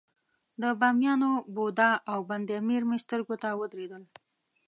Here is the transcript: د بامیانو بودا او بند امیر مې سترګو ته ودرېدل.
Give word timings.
د 0.61 0.63
بامیانو 0.79 1.31
بودا 1.55 1.91
او 2.11 2.19
بند 2.29 2.47
امیر 2.59 2.81
مې 2.89 2.97
سترګو 3.05 3.35
ته 3.43 3.49
ودرېدل. 3.59 4.03